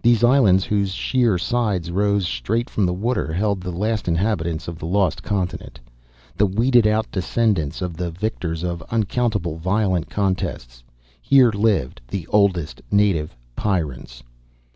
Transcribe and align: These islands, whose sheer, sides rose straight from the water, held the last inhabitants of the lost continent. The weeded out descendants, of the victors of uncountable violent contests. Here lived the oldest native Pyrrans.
These 0.00 0.22
islands, 0.22 0.62
whose 0.64 0.92
sheer, 0.92 1.38
sides 1.38 1.90
rose 1.90 2.28
straight 2.28 2.70
from 2.70 2.86
the 2.86 2.92
water, 2.94 3.32
held 3.32 3.60
the 3.60 3.72
last 3.72 4.06
inhabitants 4.06 4.68
of 4.68 4.78
the 4.78 4.86
lost 4.86 5.24
continent. 5.24 5.80
The 6.36 6.46
weeded 6.46 6.86
out 6.86 7.10
descendants, 7.10 7.82
of 7.82 7.96
the 7.96 8.12
victors 8.12 8.62
of 8.62 8.80
uncountable 8.92 9.56
violent 9.56 10.08
contests. 10.08 10.84
Here 11.20 11.50
lived 11.50 12.00
the 12.06 12.28
oldest 12.28 12.80
native 12.92 13.34
Pyrrans. 13.56 14.22